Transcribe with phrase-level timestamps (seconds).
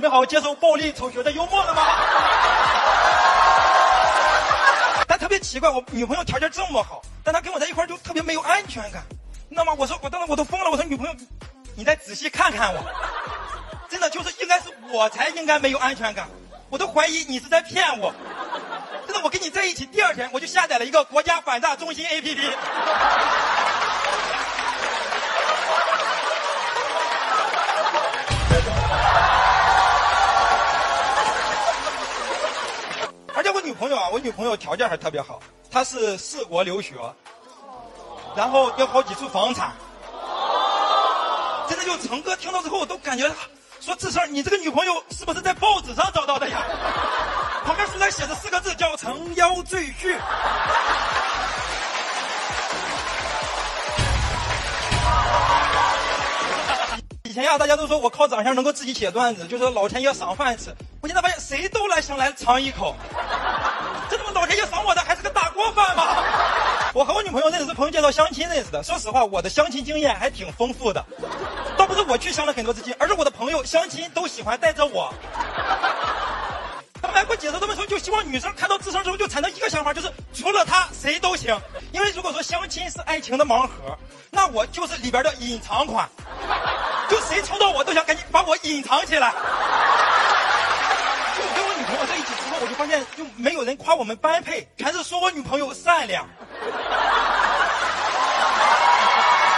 [0.00, 1.82] 准备好接受暴力丑学的幽默了吗？
[5.06, 9.02] 但特别奇怪，我女朋友条件这么好，但她跟我在一块就特别没有安全感，
[9.50, 9.74] 你知道吗？
[9.76, 11.14] 我说我当时我都疯了，我说女朋友，
[11.76, 12.82] 你再仔细看看我，
[13.90, 16.26] 真的就是应该是我才应该没有安全感，
[16.70, 18.10] 我都怀疑你是在骗我。
[19.06, 22.54] 真的，我跟你在一起第二天，我就下载了一个国家反诈中心 APP。
[33.90, 35.40] 友啊，我女朋友条件还特别好，
[35.70, 36.94] 她是四国留学，
[38.36, 39.72] 然后有好几处房产。
[41.68, 43.30] 真的就成哥听到之后都感觉，
[43.80, 46.62] 说志胜，你这个女朋友是不是在报纸上找到的呀？
[47.64, 50.16] 旁边书上写着四个字叫“成妖赘婿”。
[57.22, 60.74] 以前呀，大家都说我靠长相能够自己写段子，就说老天爷赏饭吃。
[61.00, 62.96] 我现在发现谁都来想来尝一口，
[64.10, 66.16] 这他妈老天爷赏我的还是个大锅饭吗？
[66.92, 68.82] 我和我女朋友认识是朋友介绍相亲认识的。
[68.82, 71.04] 说实话，我的相亲经验还挺丰富的，
[71.76, 75.14] 倒不是我去相了很多次亲，而是我的朋友相亲都喜欢带着我。
[77.00, 81.56] 他们来给我解释，他们说就希望女生看到智商之后就产生一个想法，就是除了他谁都行。
[81.92, 83.96] 因为如果说相亲是爱情的盲盒，
[84.30, 86.08] 那我就是里边的隐藏款，
[87.08, 89.30] 就谁抽到我都想赶紧把我隐藏起来。
[89.30, 89.36] 就
[91.42, 96.26] 我跟我女朋友在一起之后，我就发现就没有人夸我们般配，全是说我女朋友善良。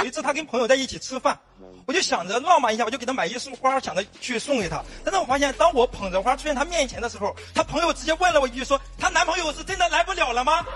[0.00, 1.38] 有一次，他跟朋友在一起吃饭，
[1.86, 4.82] 我就想着浪漫一下，我就给他买一束花，想着去送给他。
[5.04, 10.66] 但是我发现，当我捧着花出现他面前的时候，他朋友直接问了我一句，说：“她男朋友是真的来不了了吗？”